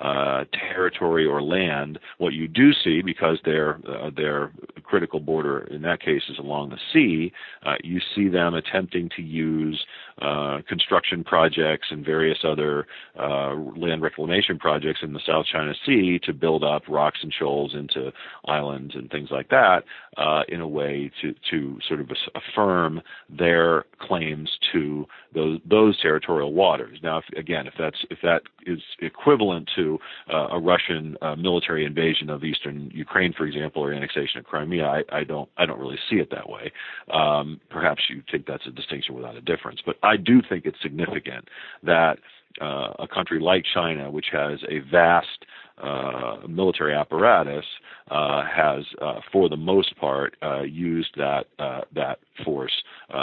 [0.01, 1.99] uh, territory or land.
[2.19, 4.53] What you do see, because their uh, their
[4.83, 7.33] critical border in that case is along the sea,
[7.65, 9.85] uh, you see them attempting to use
[10.21, 12.87] uh, construction projects and various other
[13.19, 17.75] uh, land reclamation projects in the South China Sea to build up rocks and shoals
[17.75, 18.13] into
[18.47, 19.85] islands and things like that
[20.17, 26.53] uh, in a way to to sort of affirm their claims to those those territorial
[26.53, 26.99] waters.
[27.03, 29.99] Now, if, again, if that's if that is equivalent to
[30.33, 34.85] uh, a Russian uh, military invasion of eastern Ukraine, for example, or annexation of Crimea,
[34.85, 36.73] I, I don't I don't really see it that way.
[37.13, 40.81] Um, perhaps you think that's a distinction without a difference, but I do think it's
[40.83, 41.49] significant
[41.83, 42.19] that
[42.61, 45.47] uh, a country like China, which has a vast
[45.79, 47.65] uh, military apparatus,
[48.11, 52.73] uh, has, uh, for the most part, uh, used that uh, that force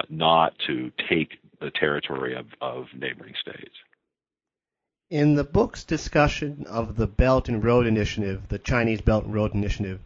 [0.09, 3.75] not to take the territory of, of neighboring states.
[5.09, 9.53] In the book's discussion of the Belt and Road Initiative, the Chinese Belt and Road
[9.55, 9.99] Initiative,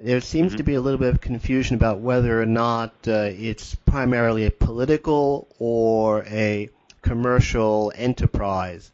[0.00, 0.58] there seems mm-hmm.
[0.58, 4.50] to be a little bit of confusion about whether or not uh, it's primarily a
[4.50, 6.70] political or a
[7.02, 8.92] commercial enterprise.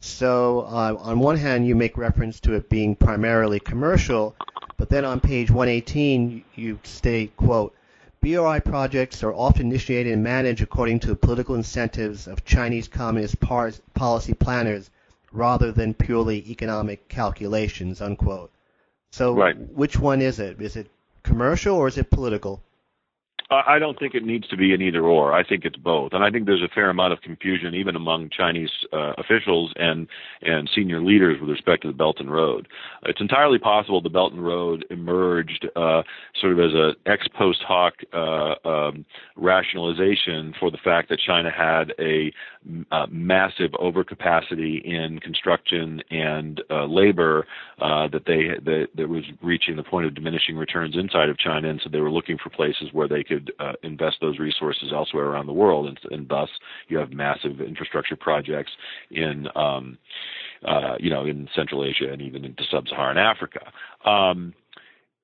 [0.00, 4.34] So, uh, on one hand, you make reference to it being primarily commercial,
[4.78, 7.74] but then on page 118, you state, quote,
[8.22, 13.40] BRI projects are often initiated and managed according to the political incentives of Chinese Communist
[13.40, 14.88] par- policy planners
[15.32, 18.50] rather than purely economic calculations, unquote.
[19.16, 19.56] So right.
[19.72, 20.60] which one is it?
[20.60, 20.88] Is it
[21.22, 22.60] commercial or is it political?
[23.48, 25.32] I don't think it needs to be an either or.
[25.32, 28.30] I think it's both, and I think there's a fair amount of confusion even among
[28.36, 30.08] Chinese uh, officials and
[30.42, 32.66] and senior leaders with respect to the Belt and Road.
[33.04, 36.02] It's entirely possible the Belt and Road emerged uh,
[36.40, 41.50] sort of as a ex post hoc uh, um, rationalization for the fact that China
[41.56, 42.32] had a,
[42.90, 47.46] a massive overcapacity in construction and uh, labor
[47.80, 51.68] uh, that they that, that was reaching the point of diminishing returns inside of China,
[51.68, 54.90] and so they were looking for places where they could could uh, invest those resources
[54.92, 56.48] elsewhere around the world, and, and thus
[56.88, 58.70] you have massive infrastructure projects
[59.10, 59.98] in, um,
[60.66, 63.60] uh, you know, in Central Asia and even into Sub-Saharan Africa.
[64.04, 64.54] Um,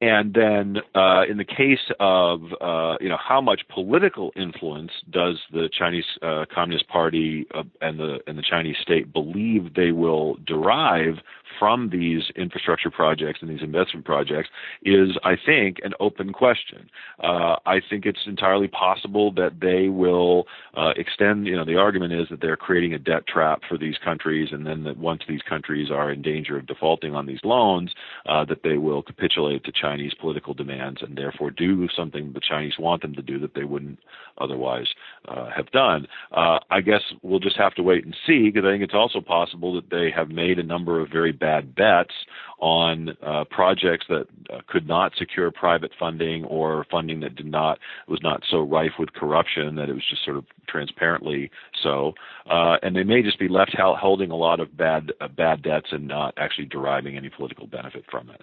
[0.03, 5.37] and then, uh, in the case of uh, you know how much political influence does
[5.53, 10.39] the Chinese uh, Communist Party uh, and the and the Chinese state believe they will
[10.45, 11.19] derive
[11.59, 14.49] from these infrastructure projects and these investment projects
[14.83, 16.89] is, I think, an open question.
[17.23, 21.47] Uh, I think it's entirely possible that they will uh, extend.
[21.47, 24.67] You know, the argument is that they're creating a debt trap for these countries, and
[24.67, 27.93] then that once these countries are in danger of defaulting on these loans,
[28.27, 32.75] that they will capitulate to China Chinese political demands and therefore do something the Chinese
[32.79, 33.99] want them to do that they wouldn't
[34.39, 34.87] otherwise
[35.29, 36.07] uh, have done.
[36.33, 39.21] Uh, I guess we'll just have to wait and see because I think it's also
[39.21, 42.15] possible that they have made a number of very bad bets
[42.59, 47.79] on uh, projects that uh, could not secure private funding or funding that did not
[48.09, 51.51] was not so rife with corruption that it was just sort of transparently
[51.83, 52.15] so,
[52.49, 55.89] uh, and they may just be left holding a lot of bad uh, bad debts
[55.91, 58.43] and not actually deriving any political benefit from it.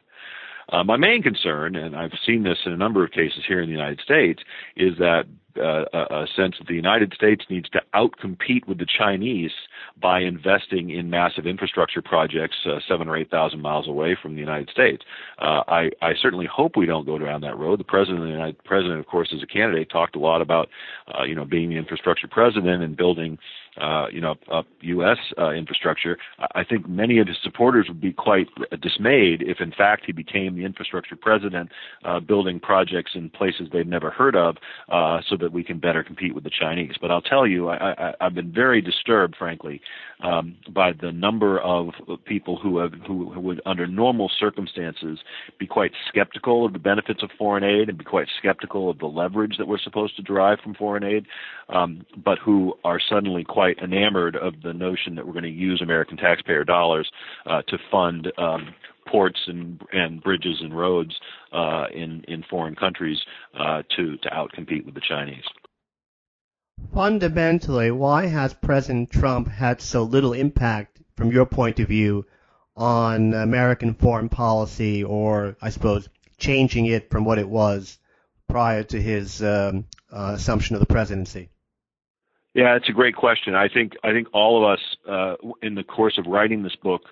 [0.72, 3.67] Uh, my main concern, and I've seen this in a number of cases here in
[3.67, 4.41] the United States,
[4.76, 5.26] is that
[5.57, 9.51] uh, a sense that the United States needs to outcompete with the Chinese
[10.01, 14.39] by investing in massive infrastructure projects uh, seven or eight thousand miles away from the
[14.39, 15.03] United States.
[15.39, 17.80] Uh, I, I certainly hope we don't go down that road.
[17.80, 20.70] The president, of the United, president, of course, as a candidate, talked a lot about,
[21.07, 23.38] uh, you know, being the infrastructure president and building
[23.80, 24.36] uh, you know,
[24.82, 25.17] U.S.
[25.38, 26.17] Uh, infrastructure,
[26.55, 28.47] I think many of his supporters would be quite
[28.82, 31.69] dismayed if, in fact, he became the infrastructure president,
[32.03, 34.57] uh, building projects in places they've never heard of,
[34.89, 36.93] uh, so that we can better compete with the Chinese.
[36.99, 39.82] But I'll tell you, I, I've been very disturbed, frankly,
[40.21, 41.89] um, by the number of
[42.25, 45.19] people who have who, who would, under normal circumstances,
[45.57, 49.05] be quite skeptical of the benefits of foreign aid and be quite skeptical of the
[49.05, 51.25] leverage that we're supposed to derive from foreign aid,
[51.69, 55.49] um, but who are suddenly quite quite enamored of the notion that we're going to
[55.49, 57.09] use American taxpayer dollars
[57.45, 58.74] uh, to fund um,
[59.07, 61.13] ports and and bridges and roads
[61.53, 63.17] uh, in in foreign countries
[63.59, 65.43] uh, to to outcompete with the Chinese.
[66.93, 72.26] Fundamentally, why has President Trump had so little impact, from your point of view,
[72.78, 76.07] on American foreign policy, or I suppose
[76.38, 77.99] changing it from what it was
[78.47, 81.49] prior to his um, uh, assumption of the presidency?
[82.60, 83.55] Yeah, it's a great question.
[83.55, 87.03] I think I think all of us uh, in the course of writing this book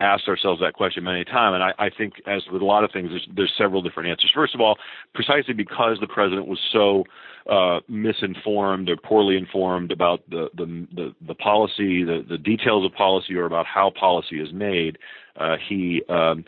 [0.00, 2.90] asked ourselves that question many times, and I, I think, as with a lot of
[2.90, 4.32] things, there's, there's several different answers.
[4.34, 4.78] First of all,
[5.14, 7.04] precisely because the president was so
[7.50, 12.94] uh, misinformed or poorly informed about the the the, the policy, the, the details of
[12.94, 14.96] policy, or about how policy is made,
[15.38, 16.42] uh, he um,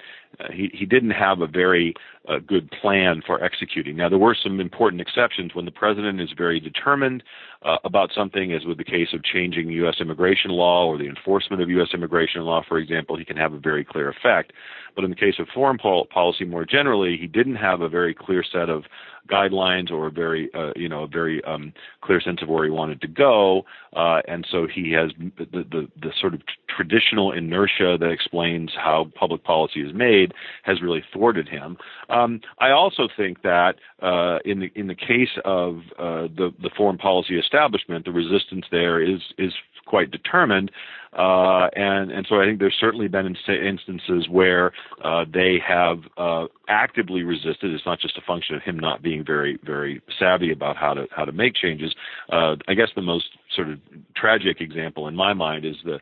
[0.51, 1.93] he he didn't have a very
[2.29, 3.97] uh, good plan for executing.
[3.97, 7.23] Now there were some important exceptions when the president is very determined
[7.65, 9.97] uh, about something, as with the case of changing U.S.
[10.01, 11.89] immigration law or the enforcement of U.S.
[11.95, 14.53] immigration law, for example, he can have a very clear effect.
[14.95, 18.15] But in the case of foreign pol- policy more generally, he didn't have a very
[18.15, 18.85] clear set of
[19.31, 22.71] guidelines or a very uh, you know a very um, clear sense of where he
[22.71, 23.63] wanted to go,
[23.95, 29.11] uh, and so he has the, the the sort of traditional inertia that explains how
[29.15, 30.33] public policy is made
[30.65, 31.77] has really thwarted him.
[32.13, 36.71] Um, I also think that uh, in the in the case of uh, the the
[36.77, 39.53] foreign policy establishment, the resistance there is is
[39.87, 40.71] quite determined.
[41.17, 44.73] Uh, and and so I think there's certainly been instances where
[45.05, 47.73] uh, they have uh, actively resisted.
[47.73, 51.07] It's not just a function of him not being very very savvy about how to
[51.11, 51.95] how to make changes.
[52.31, 53.79] Uh, I guess the most sort of
[54.17, 55.99] tragic example in my mind is the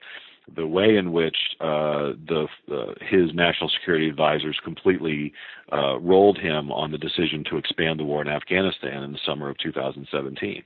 [0.57, 5.33] the way in which uh, the uh, his national security advisors completely
[5.73, 9.49] uh, rolled him on the decision to expand the war in Afghanistan in the summer
[9.49, 10.63] of 2017.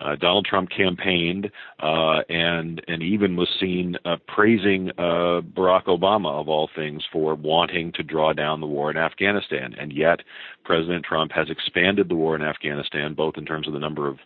[0.00, 1.50] Uh, Donald Trump campaigned
[1.80, 7.92] uh, and and even was seen uh, praising Barack Obama of all things for wanting
[7.92, 10.20] to draw down the war in Afghanistan, and yet
[10.64, 14.18] President Trump has expanded the war in Afghanistan both in terms of the number of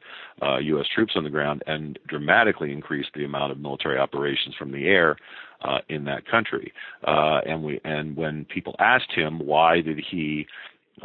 [0.62, 0.86] U.S.
[0.94, 5.16] troops on the ground and dramatically increased the amount of military operations from the air
[5.64, 6.72] uh, in that country.
[7.06, 10.46] Uh, and we and when people asked him why did he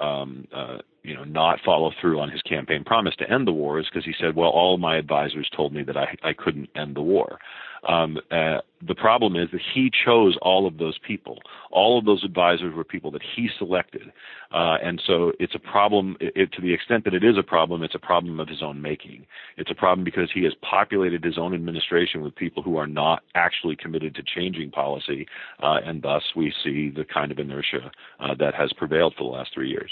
[0.01, 3.79] um, uh, you know not follow through on his campaign promise to end the war
[3.79, 6.95] is because he said, well, all my advisors told me that I I couldn't end
[6.95, 7.39] the war.
[7.87, 11.39] Um, uh, the problem is that he chose all of those people.
[11.71, 14.11] All of those advisors were people that he selected,
[14.51, 16.15] uh, and so it's a problem.
[16.19, 18.81] It, to the extent that it is a problem, it's a problem of his own
[18.81, 19.25] making.
[19.57, 23.23] It's a problem because he has populated his own administration with people who are not
[23.35, 25.27] actually committed to changing policy,
[25.61, 29.37] uh, and thus we see the kind of inertia uh, that has prevailed for the
[29.37, 29.91] last three years.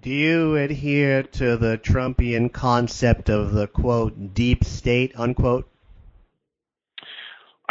[0.00, 5.71] Do you adhere to the Trumpian concept of the quote deep state unquote?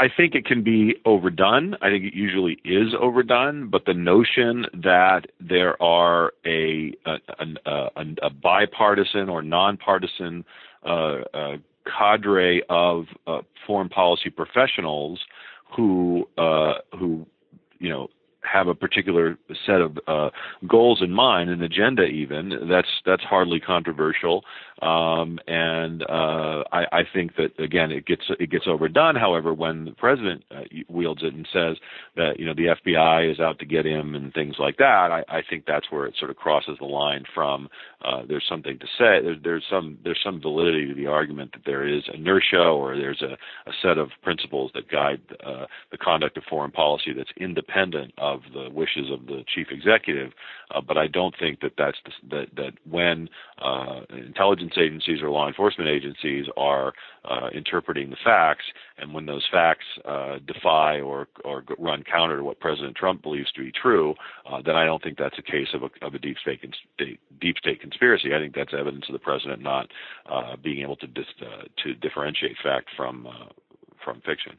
[0.02, 1.76] I think it can be overdone.
[1.80, 7.20] I think it usually is overdone, but the notion that there are a a,
[7.68, 10.44] a, a bipartisan or nonpartisan
[10.84, 15.20] uh, uh, cadre of uh, foreign policy professionals
[15.78, 17.28] who uh, who
[17.78, 18.08] you know
[18.44, 20.30] have a particular set of uh,
[20.68, 22.68] goals in mind, an agenda even.
[22.70, 24.44] That's that's hardly controversial,
[24.82, 29.16] um, and uh, I, I think that again it gets it gets overdone.
[29.16, 31.78] However, when the president uh, wields it and says
[32.16, 35.24] that you know the FBI is out to get him and things like that, I,
[35.30, 37.70] I think that's where it sort of crosses the line from
[38.04, 39.22] uh, there's something to say.
[39.22, 43.22] There's, there's some there's some validity to the argument that there is inertia or there's
[43.22, 43.38] a,
[43.70, 48.31] a set of principles that guide uh, the conduct of foreign policy that's independent of
[48.54, 50.32] the wishes of the chief executive.
[50.74, 53.30] Uh, but I don't think that that's the, that that when
[53.62, 56.94] uh, intelligence agencies or law enforcement agencies are
[57.26, 58.66] uh, interpreting the facts,
[58.98, 63.52] and when those facts uh, defy or or run counter to what President Trump believes
[63.54, 64.16] to be true,
[64.50, 66.62] uh, then I don't think that's a case of a, of a deep state
[66.98, 68.34] deep state conspiracy.
[68.34, 69.88] I think that's evidence of the president not
[70.30, 71.26] uh, being able to dis,
[71.84, 73.28] to differentiate fact from
[74.04, 74.58] from fiction.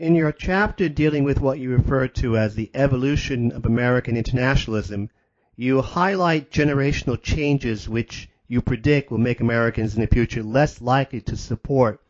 [0.00, 5.10] In your chapter dealing with what you refer to as the evolution of American internationalism,
[5.56, 11.20] you highlight generational changes which you predict will make Americans in the future less likely
[11.20, 12.00] to support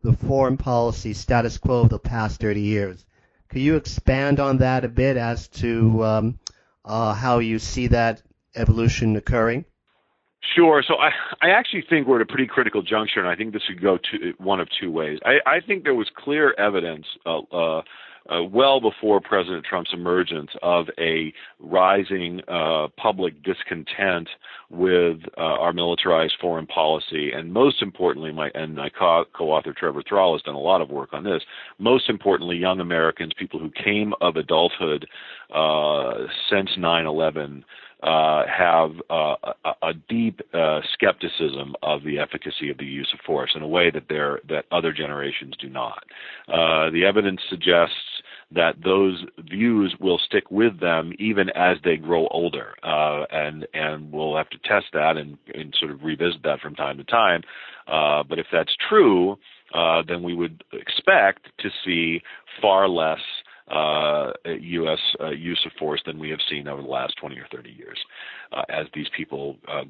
[0.00, 3.04] the foreign policy status quo of the past 30 years.
[3.48, 6.38] Could you expand on that a bit as to um,
[6.84, 8.22] uh, how you see that
[8.54, 9.64] evolution occurring?
[10.42, 10.82] Sure.
[10.86, 11.10] So I,
[11.42, 13.98] I actually think we're at a pretty critical juncture, and I think this could go
[13.98, 15.18] to one of two ways.
[15.24, 17.82] I, I think there was clear evidence, uh, uh,
[18.30, 24.28] uh, well before President Trump's emergence, of a rising uh, public discontent
[24.70, 30.02] with uh, our militarized foreign policy, and most importantly, my and my co- co-author Trevor
[30.08, 31.42] Thrall has done a lot of work on this.
[31.78, 35.06] Most importantly, young Americans, people who came of adulthood
[36.48, 37.64] since 9/11
[38.02, 39.34] uh, have uh,
[39.64, 43.68] a, a, deep uh, skepticism of the efficacy of the use of force in a
[43.68, 46.02] way that that other generations do not.
[46.48, 48.22] Uh, the evidence suggests
[48.52, 54.10] that those views will stick with them even as they grow older, uh, and and
[54.10, 57.42] we'll have to test that and, and sort of revisit that from time to time.
[57.86, 59.36] Uh, but if that's true,
[60.08, 62.22] then we would expect to see
[62.62, 63.20] far less
[63.70, 64.98] uh, U.S.
[65.20, 67.98] Uh, use of force than we have seen over the last 20 or 30 years,
[68.52, 69.84] uh, as these people uh,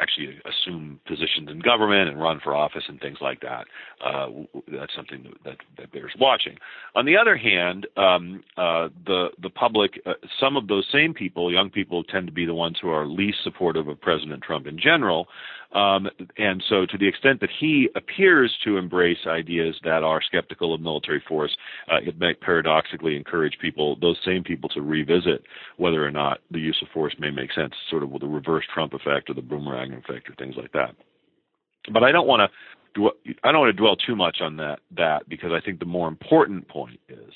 [0.00, 3.66] actually assume positions in government and run for office and things like that.
[4.04, 4.28] Uh,
[4.68, 6.56] that's something that, that, bears watching.
[6.94, 10.00] On the other hand, um, uh, the the public,
[10.38, 13.38] some of those same people, young people, tend to be the ones who are least
[13.44, 15.28] supportive of President Trump in general.
[15.72, 16.08] Um,
[16.38, 20.80] and so, to the extent that he appears to embrace ideas that are skeptical of
[20.80, 21.54] military force,
[21.92, 25.42] uh, it might paradoxically encourage people, those same people, to revisit
[25.76, 28.64] whether or not the use of force may make sense, sort of with the reverse
[28.72, 30.94] Trump effect or the boomerang effect or things like that.
[31.92, 33.10] But I don't want to.
[33.44, 36.08] I don't want to dwell too much on that that because I think the more
[36.08, 37.32] important point is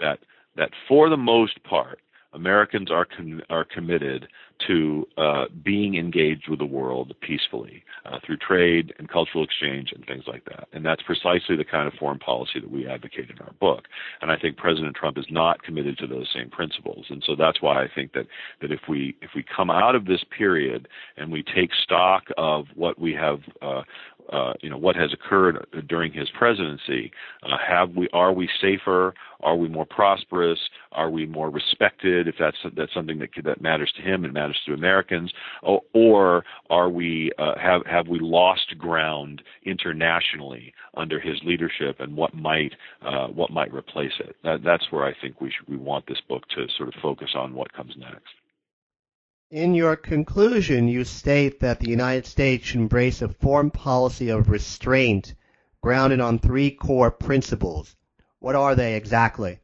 [0.00, 0.18] that
[0.56, 2.00] that for the most part,
[2.32, 3.06] Americans are
[3.48, 4.26] are committed
[4.66, 10.04] to uh, being engaged with the world peacefully uh, through trade and cultural exchange and
[10.06, 10.68] things like that.
[10.72, 13.84] And that's precisely the kind of foreign policy that we advocate in our book.
[14.20, 17.06] And I think President Trump is not committed to those same principles.
[17.10, 18.26] And so that's why I think that
[18.60, 22.66] that if we if we come out of this period and we take stock of
[22.74, 23.82] what we have uh,
[24.32, 27.10] uh, you know what has occurred during his presidency.
[27.42, 29.14] Uh, have we are we safer?
[29.40, 30.58] Are we more prosperous?
[30.92, 32.28] Are we more respected?
[32.28, 35.32] If that's that's something that that matters to him and matters to Americans,
[35.62, 42.00] or, or are we uh, have have we lost ground internationally under his leadership?
[42.00, 42.72] And what might
[43.02, 44.36] uh, what might replace it?
[44.44, 47.30] That, that's where I think we should we want this book to sort of focus
[47.34, 48.34] on what comes next.
[49.50, 54.50] In your conclusion, you state that the United States should embrace a foreign policy of
[54.50, 55.34] restraint
[55.80, 57.96] grounded on three core principles.
[58.40, 59.60] What are they exactly?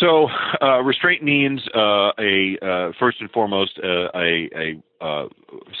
[0.00, 0.28] So,
[0.60, 5.28] uh, restraint means uh, a uh, first and foremost uh, a, a uh,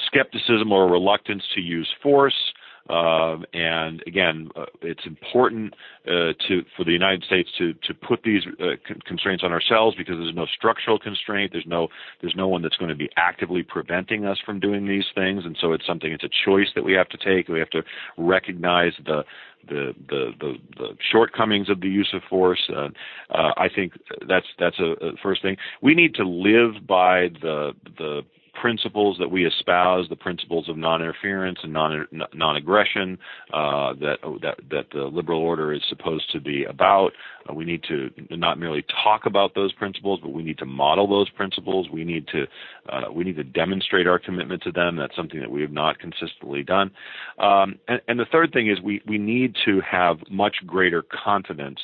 [0.06, 2.52] skepticism or a reluctance to use force.
[2.88, 5.74] Um, and again, uh, it's important
[6.06, 9.96] uh, to for the United States to to put these uh, con- constraints on ourselves
[9.96, 11.52] because there's no structural constraint.
[11.52, 11.88] There's no
[12.20, 15.56] there's no one that's going to be actively preventing us from doing these things, and
[15.60, 16.12] so it's something.
[16.12, 17.48] It's a choice that we have to take.
[17.48, 17.82] We have to
[18.16, 19.24] recognize the
[19.68, 22.70] the the the, the shortcomings of the use of force.
[22.74, 22.88] Uh,
[23.30, 23.94] I think
[24.28, 25.56] that's that's a, a first thing.
[25.82, 28.22] We need to live by the the
[28.60, 33.18] principles that we espouse, the principles of non-interference and non non-aggression
[33.52, 37.12] uh, that that that the liberal order is supposed to be about.
[37.48, 41.08] Uh, we need to not merely talk about those principles, but we need to model
[41.08, 41.88] those principles.
[41.90, 42.46] We need to
[42.88, 44.96] uh, we need to demonstrate our commitment to them.
[44.96, 46.90] That's something that we have not consistently done.
[47.38, 51.78] Um, and, and the third thing is we we need to have much greater confidence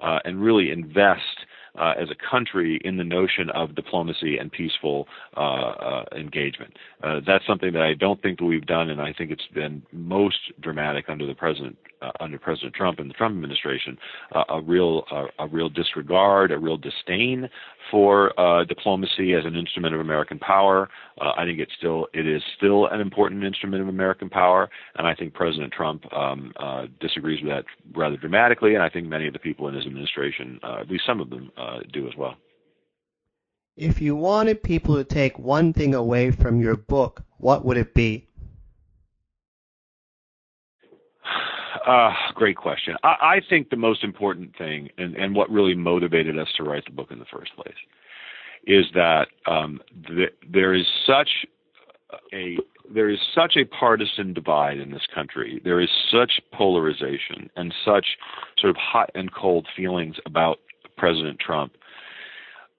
[0.00, 1.46] uh, and really invest
[1.78, 5.06] uh, as a country in the notion of diplomacy and peaceful
[5.36, 6.74] uh, uh, engagement.
[7.02, 9.82] Uh, that's something that I don't think that we've done, and I think it's been
[9.92, 13.98] most dramatic under the president uh, under President Trump and the Trump administration,
[14.34, 17.48] uh, a real uh, a real disregard, a real disdain
[17.90, 20.88] for uh, diplomacy as an instrument of American power.
[21.20, 25.06] Uh, I think it's still it is still an important instrument of American power, and
[25.06, 27.64] I think President Trump um, uh, disagrees with that
[27.96, 31.20] rather dramatically, and I think many of the people in his administration, at least some
[31.20, 31.50] of them,
[31.92, 32.36] do as well.
[33.76, 37.94] If you wanted people to take one thing away from your book, what would it
[37.94, 38.27] be?
[41.88, 42.96] Uh, great question.
[43.02, 46.84] I, I think the most important thing, and, and what really motivated us to write
[46.84, 47.74] the book in the first place,
[48.66, 51.30] is that um, th- there is such
[52.34, 52.58] a
[52.94, 55.62] there is such a partisan divide in this country.
[55.64, 58.06] There is such polarization and such
[58.58, 60.58] sort of hot and cold feelings about
[60.98, 61.72] President Trump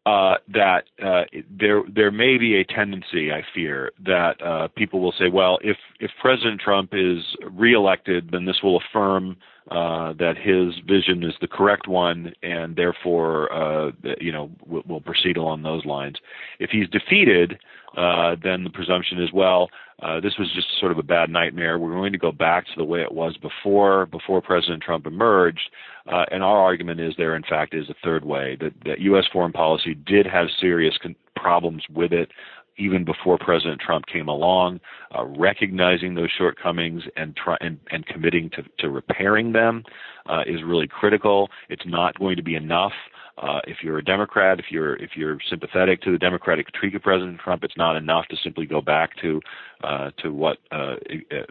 [0.06, 5.14] uh, that uh, there there may be a tendency, I fear, that uh, people will
[5.20, 9.38] say, well, if if President Trump is reelected, then this will affirm
[9.72, 15.02] uh, that his vision is the correct one, and therefore, uh, you know, we'll, we'll
[15.02, 16.16] proceed along those lines.
[16.60, 17.60] If he's defeated,
[17.96, 19.70] uh, then the presumption is, well,
[20.02, 21.78] uh, this was just sort of a bad nightmare.
[21.78, 25.70] We're going to go back to the way it was before before President Trump emerged.
[26.08, 29.26] Uh, and our argument is there, in fact, is a third way that, that U.S.
[29.32, 32.32] foreign policy did have serious con- problems with it
[32.80, 34.80] even before President Trump came along,
[35.16, 39.84] uh, recognizing those shortcomings and try and, and committing to, to repairing them
[40.28, 41.50] uh, is really critical.
[41.70, 42.94] It's not going to be enough
[43.42, 47.02] uh, if you're a Democrat, if you're if you're sympathetic to the Democratic critique of
[47.02, 49.40] President Trump, it's not enough to simply go back to
[49.84, 50.96] uh, to what uh,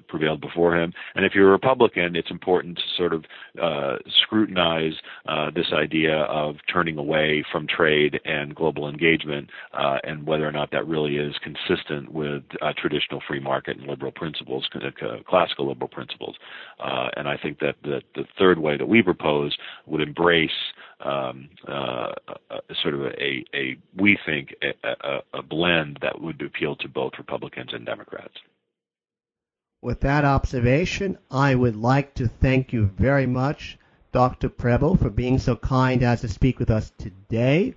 [0.08, 0.92] prevailed before him.
[1.14, 3.24] And if you're a Republican, it's important to sort of
[3.60, 4.94] uh, scrutinize
[5.26, 10.52] uh, this idea of turning away from trade and global engagement, uh, and whether or
[10.52, 12.42] not that really is consistent with
[12.76, 14.68] traditional free market and liberal principles,
[15.26, 16.36] classical liberal principles.
[17.16, 19.56] and I think that the, the third way that we propose
[19.86, 20.50] would embrace
[21.00, 21.48] um,
[22.82, 27.12] sort of a, a we think a, a, a blend that would appeal to both
[27.18, 28.17] Republicans and Democrats.
[29.80, 33.78] With that observation, I would like to thank you very much,
[34.12, 34.48] Dr.
[34.48, 37.74] Preble, for being so kind as to speak with us today.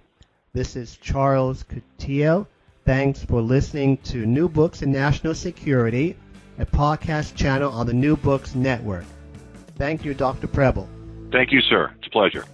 [0.53, 2.47] This is Charles Coutinho.
[2.85, 6.17] Thanks for listening to New Books in National Security,
[6.57, 9.05] a podcast channel on the New Books Network.
[9.77, 10.47] Thank you, Dr.
[10.47, 10.89] Preble.
[11.31, 11.93] Thank you, sir.
[11.99, 12.45] It's a pleasure.